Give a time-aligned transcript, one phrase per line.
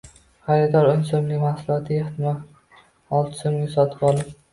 [0.45, 2.39] xaridor o'n so‘mlik mahsulotni ehtimol
[3.19, 4.33] olti so‘mga sotib olib